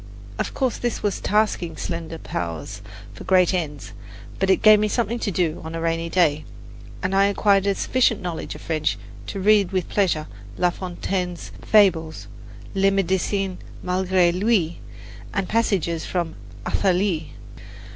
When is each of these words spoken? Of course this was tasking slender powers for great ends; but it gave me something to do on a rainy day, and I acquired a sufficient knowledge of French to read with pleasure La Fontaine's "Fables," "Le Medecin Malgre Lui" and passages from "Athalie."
Of 0.39 0.55
course 0.55 0.79
this 0.79 1.03
was 1.03 1.21
tasking 1.21 1.77
slender 1.77 2.17
powers 2.17 2.81
for 3.13 3.23
great 3.23 3.53
ends; 3.53 3.93
but 4.39 4.49
it 4.49 4.63
gave 4.63 4.79
me 4.79 4.87
something 4.87 5.19
to 5.19 5.29
do 5.29 5.61
on 5.63 5.75
a 5.75 5.79
rainy 5.79 6.09
day, 6.09 6.43
and 7.03 7.13
I 7.13 7.25
acquired 7.27 7.67
a 7.67 7.75
sufficient 7.75 8.19
knowledge 8.19 8.55
of 8.55 8.61
French 8.61 8.97
to 9.27 9.39
read 9.39 9.71
with 9.71 9.89
pleasure 9.89 10.25
La 10.57 10.71
Fontaine's 10.71 11.51
"Fables," 11.61 12.25
"Le 12.73 12.89
Medecin 12.89 13.59
Malgre 13.83 14.31
Lui" 14.31 14.77
and 15.35 15.47
passages 15.47 16.03
from 16.03 16.33
"Athalie." 16.65 17.33